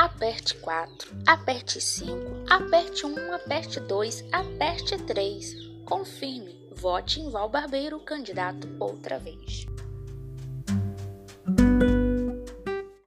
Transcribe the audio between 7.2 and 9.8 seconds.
Val Barbeiro, candidato outra vez.